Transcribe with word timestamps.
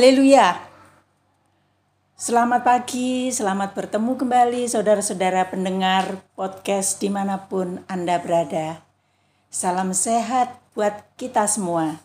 Haleluya. 0.00 0.56
Selamat 2.16 2.64
pagi, 2.64 3.28
selamat 3.28 3.76
bertemu 3.76 4.16
kembali 4.16 4.64
saudara-saudara 4.64 5.52
pendengar 5.52 6.24
podcast 6.32 6.96
di 7.04 7.12
mana 7.12 7.52
pun 7.52 7.84
Anda 7.84 8.16
berada. 8.16 8.80
Salam 9.52 9.92
sehat 9.92 10.56
buat 10.72 11.04
kita 11.20 11.44
semua. 11.44 12.00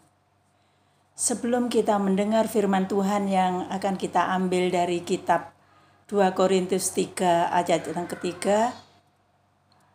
Sebelum 1.16 1.72
kita 1.72 1.96
mendengar 1.96 2.52
firman 2.52 2.92
Tuhan 2.92 3.32
yang 3.32 3.72
akan 3.72 3.96
kita 3.96 4.28
ambil 4.44 4.68
dari 4.76 5.00
kitab 5.00 5.56
2 6.12 6.36
Korintus 6.36 6.92
3 6.92 7.48
ayat 7.48 7.96
yang 7.96 8.12
ketiga, 8.12 8.76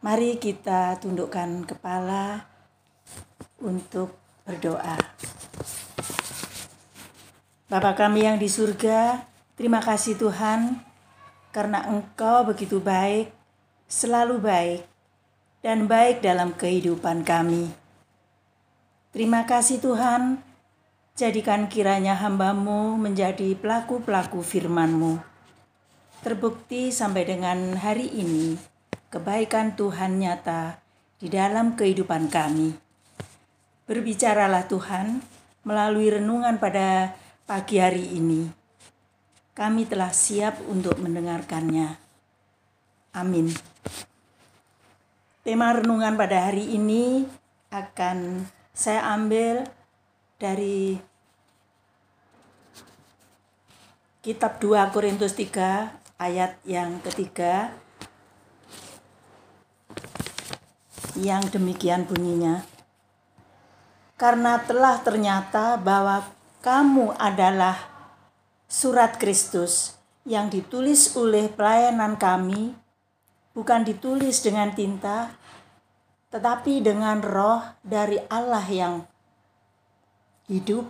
mari 0.01 0.41
kita 0.41 0.97
tundukkan 1.05 1.69
kepala 1.69 2.49
untuk 3.61 4.17
berdoa. 4.49 4.97
Bapa 7.71 7.95
kami 7.95 8.27
yang 8.27 8.35
di 8.35 8.51
surga, 8.51 9.31
terima 9.55 9.79
kasih 9.79 10.19
Tuhan 10.19 10.83
karena 11.55 11.87
Engkau 11.87 12.43
begitu 12.43 12.83
baik, 12.83 13.31
selalu 13.87 14.43
baik, 14.43 14.83
dan 15.63 15.87
baik 15.87 16.19
dalam 16.19 16.51
kehidupan 16.51 17.23
kami. 17.23 17.71
Terima 19.15 19.47
kasih 19.47 19.79
Tuhan, 19.79 20.43
jadikan 21.15 21.71
kiranya 21.71 22.19
hambamu 22.19 22.99
menjadi 22.99 23.55
pelaku-pelaku 23.55 24.43
firman-Mu. 24.43 25.23
Terbukti 26.27 26.91
sampai 26.91 27.23
dengan 27.23 27.79
hari 27.79 28.11
ini, 28.11 28.59
kebaikan 29.15 29.79
Tuhan 29.79 30.19
nyata 30.19 30.83
di 31.23 31.31
dalam 31.31 31.79
kehidupan 31.79 32.35
kami. 32.35 32.75
Berbicaralah 33.87 34.67
Tuhan 34.67 35.23
melalui 35.63 36.11
renungan 36.11 36.59
pada 36.59 37.15
pagi 37.51 37.83
hari 37.83 38.15
ini. 38.15 38.47
Kami 39.59 39.83
telah 39.83 40.15
siap 40.15 40.63
untuk 40.71 40.95
mendengarkannya. 41.03 41.99
Amin. 43.11 43.51
Tema 45.43 45.75
renungan 45.75 46.15
pada 46.15 46.47
hari 46.47 46.79
ini 46.79 47.27
akan 47.75 48.47
saya 48.71 49.03
ambil 49.19 49.67
dari 50.39 51.03
kitab 54.23 54.63
2 54.63 54.95
Korintus 54.95 55.35
3 55.35 56.23
ayat 56.23 56.55
yang 56.63 57.03
ketiga 57.03 57.75
yang 61.19 61.43
demikian 61.51 62.07
bunyinya. 62.07 62.63
Karena 64.15 64.63
telah 64.63 65.03
ternyata 65.03 65.75
bahwa 65.75 66.39
kamu 66.61 67.17
adalah 67.17 67.89
surat 68.69 69.17
Kristus 69.17 69.97
yang 70.29 70.53
ditulis 70.53 71.17
oleh 71.17 71.49
pelayanan 71.49 72.21
kami, 72.21 72.77
bukan 73.57 73.81
ditulis 73.81 74.45
dengan 74.45 74.69
tinta, 74.77 75.33
tetapi 76.29 76.85
dengan 76.85 77.25
roh 77.25 77.65
dari 77.81 78.21
Allah 78.29 78.63
yang 78.69 78.95
hidup, 80.53 80.85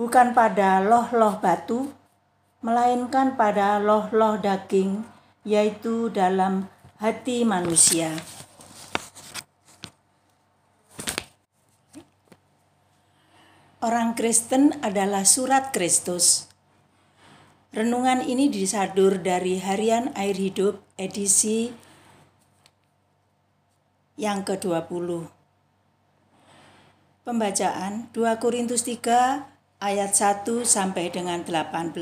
bukan 0.00 0.32
pada 0.32 0.80
loh-loh 0.80 1.36
batu, 1.36 1.92
melainkan 2.64 3.36
pada 3.36 3.76
loh-loh 3.76 4.40
daging, 4.40 5.04
yaitu 5.44 6.08
dalam 6.08 6.64
hati 6.96 7.44
manusia. 7.44 8.16
Orang 13.78 14.18
Kristen 14.18 14.74
adalah 14.82 15.22
surat 15.22 15.70
Kristus. 15.70 16.50
Renungan 17.70 18.26
ini 18.26 18.50
disadur 18.50 19.22
dari 19.22 19.62
Harian 19.62 20.10
Air 20.18 20.34
Hidup 20.34 20.82
edisi 20.98 21.70
yang 24.18 24.42
ke-20. 24.42 25.30
Pembacaan 27.22 28.10
2 28.10 28.42
Korintus 28.42 28.82
3 28.82 29.46
ayat 29.78 30.10
1 30.10 30.42
sampai 30.66 31.14
dengan 31.14 31.46
18. 31.46 31.94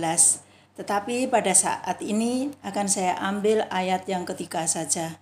Tetapi 0.81 1.29
pada 1.29 1.53
saat 1.53 2.01
ini 2.01 2.57
akan 2.65 2.89
saya 2.89 3.21
ambil 3.21 3.69
ayat 3.69 4.09
yang 4.09 4.25
ketiga 4.25 4.65
saja. 4.65 5.21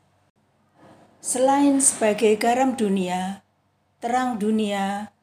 Selain 1.19 1.83
sebagai 1.83 2.39
garam 2.39 2.79
dunia, 2.79 3.43
terang 3.99 4.39
dunia, 4.39 5.14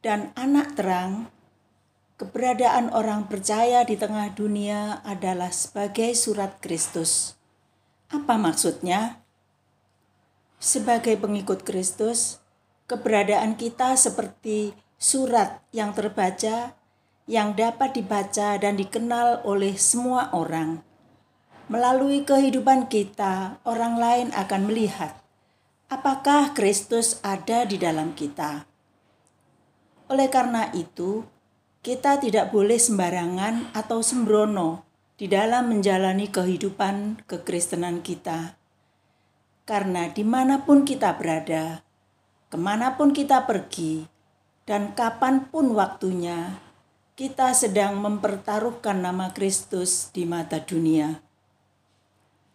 dan 0.00 0.32
anak 0.32 0.76
terang, 0.76 1.28
keberadaan 2.16 2.88
orang 2.92 3.28
percaya 3.28 3.84
di 3.84 4.00
tengah 4.00 4.32
dunia 4.32 5.04
adalah 5.04 5.52
sebagai 5.52 6.16
surat 6.16 6.60
Kristus. 6.64 7.36
Apa 8.08 8.40
maksudnya? 8.40 9.20
Sebagai 10.60 11.16
pengikut 11.16 11.64
Kristus, 11.64 12.40
keberadaan 12.88 13.56
kita 13.56 13.96
seperti 13.96 14.76
surat 15.00 15.64
yang 15.72 15.96
terbaca, 15.96 16.76
yang 17.24 17.56
dapat 17.56 17.96
dibaca 17.96 18.60
dan 18.60 18.76
dikenal 18.76 19.44
oleh 19.44 19.76
semua 19.80 20.32
orang. 20.36 20.84
Melalui 21.70 22.26
kehidupan 22.26 22.90
kita, 22.90 23.62
orang 23.62 23.94
lain 23.96 24.28
akan 24.34 24.68
melihat 24.68 25.20
apakah 25.90 26.54
Kristus 26.54 27.18
ada 27.26 27.66
di 27.66 27.74
dalam 27.74 28.14
kita. 28.14 28.69
Oleh 30.10 30.26
karena 30.26 30.74
itu, 30.74 31.22
kita 31.86 32.18
tidak 32.18 32.50
boleh 32.50 32.82
sembarangan 32.82 33.70
atau 33.70 34.02
sembrono 34.02 34.82
di 35.14 35.30
dalam 35.30 35.70
menjalani 35.70 36.26
kehidupan 36.26 37.22
kekristenan 37.30 38.02
kita. 38.02 38.58
Karena 39.62 40.10
di 40.10 40.26
mana 40.26 40.66
pun 40.66 40.82
kita 40.82 41.14
berada, 41.14 41.86
ke 42.50 42.58
mana 42.58 42.98
pun 42.98 43.14
kita 43.14 43.46
pergi, 43.46 44.02
dan 44.66 44.98
kapan 44.98 45.46
pun 45.46 45.78
waktunya, 45.78 46.58
kita 47.14 47.54
sedang 47.54 48.02
mempertaruhkan 48.02 48.98
nama 48.98 49.30
Kristus 49.30 50.10
di 50.10 50.26
mata 50.26 50.58
dunia. 50.58 51.22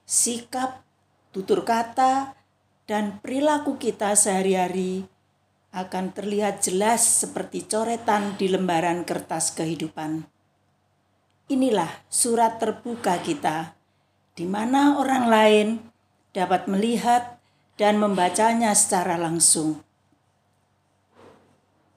Sikap, 0.04 0.84
tutur 1.32 1.64
kata, 1.64 2.36
dan 2.84 3.24
perilaku 3.24 3.80
kita 3.80 4.12
sehari-hari 4.20 5.08
akan 5.76 6.16
terlihat 6.16 6.64
jelas 6.64 7.04
seperti 7.04 7.68
coretan 7.68 8.40
di 8.40 8.48
lembaran 8.48 9.04
kertas 9.04 9.52
kehidupan. 9.52 10.24
Inilah 11.52 11.92
surat 12.08 12.64
terbuka 12.64 13.20
kita, 13.20 13.76
di 14.40 14.48
mana 14.48 14.96
orang 14.96 15.28
lain 15.28 15.68
dapat 16.32 16.72
melihat 16.72 17.44
dan 17.76 18.00
membacanya 18.00 18.72
secara 18.72 19.20
langsung. 19.20 19.84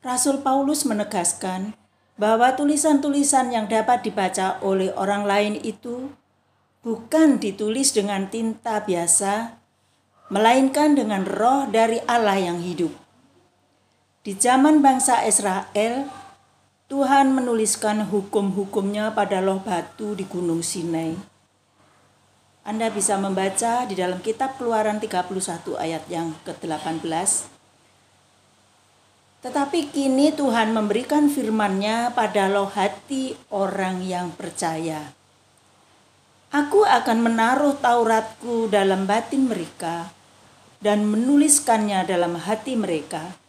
Rasul 0.03 0.43
Paulus 0.43 0.83
menegaskan 0.83 1.78
bahwa 2.19 2.50
tulisan-tulisan 2.59 3.55
yang 3.55 3.71
dapat 3.71 4.03
dibaca 4.03 4.58
oleh 4.58 4.91
orang 4.99 5.23
lain 5.23 5.55
itu 5.55 6.11
bukan 6.82 7.38
ditulis 7.38 7.94
dengan 7.94 8.26
tinta 8.26 8.82
biasa, 8.82 9.55
melainkan 10.35 10.99
dengan 10.99 11.23
roh 11.23 11.70
dari 11.70 12.02
Allah 12.11 12.43
yang 12.43 12.58
hidup 12.58 13.07
di 14.28 14.36
zaman 14.36 14.84
bangsa 14.84 15.25
Israel, 15.25 16.04
Tuhan 16.92 17.32
menuliskan 17.32 18.04
hukum-hukumnya 18.12 19.16
pada 19.16 19.40
loh 19.40 19.64
batu 19.64 20.12
di 20.12 20.28
Gunung 20.28 20.60
Sinai. 20.60 21.16
Anda 22.60 22.92
bisa 22.92 23.16
membaca 23.16 23.88
di 23.88 23.96
dalam 23.96 24.20
kitab 24.20 24.60
Keluaran 24.60 25.00
31 25.00 25.32
ayat 25.80 26.04
yang 26.12 26.36
ke-18. 26.44 27.48
Tetapi 29.48 29.96
kini 29.96 30.36
Tuhan 30.36 30.76
memberikan 30.76 31.32
firman-Nya 31.32 32.12
pada 32.12 32.52
loh 32.52 32.69
hati 32.69 33.32
orang 33.48 34.04
yang 34.04 34.36
percaya. 34.36 35.16
Aku 36.52 36.84
akan 36.84 37.32
menaruh 37.32 37.80
Tauratku 37.80 38.69
dalam 38.69 39.08
batin 39.08 39.48
mereka 39.48 40.12
dan 40.84 41.08
menuliskannya 41.08 42.04
dalam 42.04 42.36
hati 42.36 42.76
mereka 42.76 43.48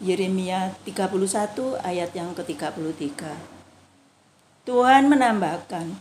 Yeremia 0.00 0.72
31 0.88 1.76
ayat 1.84 2.16
yang 2.16 2.32
ke-33. 2.32 3.20
Tuhan 4.64 5.12
menambahkan, 5.12 5.92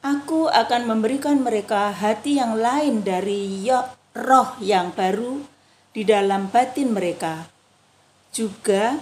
Aku 0.00 0.48
akan 0.48 0.88
memberikan 0.88 1.44
mereka 1.44 1.92
hati 1.92 2.40
yang 2.40 2.56
lain 2.56 3.04
dari 3.04 3.68
roh 4.16 4.56
yang 4.64 4.88
baru 4.96 5.44
di 5.92 6.08
dalam 6.08 6.48
batin 6.48 6.96
mereka. 6.96 7.44
Juga 8.32 8.96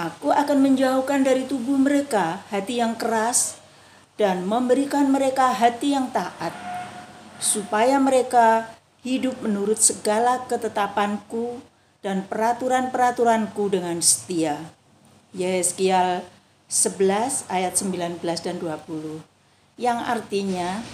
aku 0.00 0.32
akan 0.32 0.64
menjauhkan 0.64 1.20
dari 1.20 1.44
tubuh 1.44 1.76
mereka 1.76 2.40
hati 2.48 2.80
yang 2.80 2.96
keras 2.96 3.60
dan 4.16 4.48
memberikan 4.48 5.12
mereka 5.12 5.52
hati 5.52 5.92
yang 5.92 6.08
taat, 6.08 6.56
supaya 7.36 8.00
mereka 8.00 8.72
hidup 9.04 9.44
menurut 9.44 9.76
segala 9.76 10.40
ketetapanku 10.48 11.60
dan 12.04 12.28
peraturan-peraturanku 12.28 13.72
dengan 13.72 13.96
setia. 14.04 14.60
Yeskial 15.32 16.20
11 16.68 17.48
ayat 17.48 17.72
19 17.80 18.20
dan 18.20 18.56
20 18.60 19.24
yang 19.80 19.98
artinya 19.98 20.84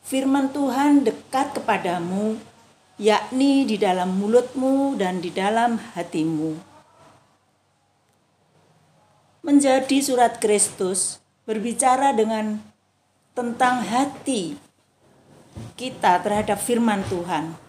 firman 0.00 0.48
Tuhan 0.48 1.04
dekat 1.04 1.52
kepadamu 1.52 2.40
yakni 2.96 3.68
di 3.68 3.76
dalam 3.76 4.16
mulutmu 4.16 4.96
dan 4.96 5.20
di 5.20 5.28
dalam 5.28 5.76
hatimu. 5.92 6.56
Menjadi 9.44 9.98
surat 10.00 10.40
Kristus 10.40 11.20
berbicara 11.44 12.16
dengan 12.16 12.60
tentang 13.36 13.84
hati 13.84 14.56
kita 15.76 16.20
terhadap 16.24 16.58
firman 16.58 17.04
Tuhan. 17.06 17.67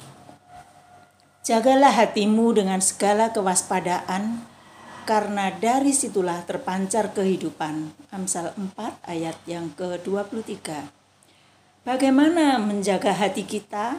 Jagalah 1.50 1.90
hatimu 1.90 2.54
dengan 2.54 2.78
segala 2.78 3.34
kewaspadaan, 3.34 4.46
karena 5.10 5.50
dari 5.50 5.90
situlah 5.98 6.46
terpancar 6.46 7.10
kehidupan. 7.10 7.90
Amsal 8.14 8.54
4 8.54 8.78
ayat 9.10 9.34
yang 9.50 9.74
ke-23. 9.74 10.62
Bagaimana 11.82 12.62
menjaga 12.62 13.18
hati 13.18 13.50
kita? 13.50 13.98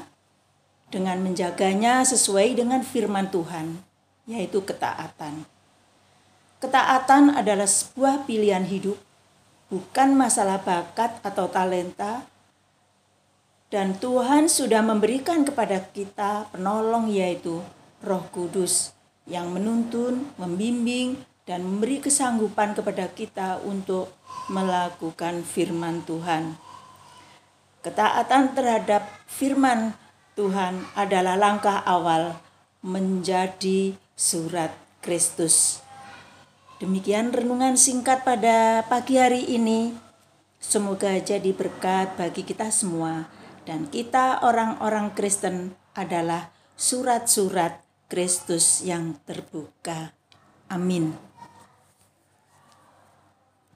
Dengan 0.95 1.19
menjaganya 1.27 2.07
sesuai 2.07 2.55
dengan 2.55 2.87
firman 2.87 3.35
Tuhan, 3.35 3.83
yaitu 4.31 4.63
ketaatan. 4.63 5.43
Ketaatan 6.63 7.35
adalah 7.35 7.67
sebuah 7.67 8.31
pilihan 8.31 8.63
hidup, 8.63 8.95
bukan 9.75 10.15
masalah 10.15 10.63
bakat 10.63 11.19
atau 11.27 11.51
talenta, 11.51 12.30
dan 13.71 13.95
Tuhan 13.97 14.51
sudah 14.51 14.83
memberikan 14.83 15.47
kepada 15.47 15.79
kita 15.95 16.51
penolong 16.51 17.07
yaitu 17.07 17.63
Roh 18.03 18.27
Kudus 18.35 18.91
yang 19.31 19.55
menuntun, 19.55 20.27
membimbing, 20.35 21.23
dan 21.47 21.63
memberi 21.63 22.03
kesanggupan 22.03 22.75
kepada 22.75 23.07
kita 23.11 23.63
untuk 23.63 24.11
melakukan 24.51 25.47
firman 25.47 26.03
Tuhan. 26.03 26.59
Ketaatan 27.81 28.59
terhadap 28.59 29.07
firman 29.31 29.95
Tuhan 30.35 30.83
adalah 30.99 31.39
langkah 31.39 31.81
awal 31.87 32.39
menjadi 32.83 33.95
surat 34.19 34.75
Kristus. 35.01 35.81
Demikian 36.83 37.31
renungan 37.31 37.77
singkat 37.77 38.27
pada 38.27 38.85
pagi 38.89 39.17
hari 39.17 39.47
ini. 39.47 39.95
Semoga 40.61 41.17
jadi 41.17 41.57
berkat 41.57 42.21
bagi 42.21 42.45
kita 42.45 42.69
semua, 42.69 43.29
dan 43.69 43.89
kita, 43.89 44.41
orang-orang 44.43 45.13
Kristen, 45.13 45.77
adalah 45.93 46.53
surat-surat 46.75 47.85
Kristus 48.11 48.83
yang 48.83 49.21
terbuka. 49.29 50.17
Amin. 50.71 51.30